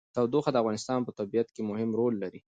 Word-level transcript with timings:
تودوخه 0.15 0.49
د 0.51 0.57
افغانستان 0.63 0.99
په 1.03 1.11
طبیعت 1.19 1.47
کې 1.55 1.61
مهم 1.69 1.89
رول 1.99 2.13
لري. 2.23 2.39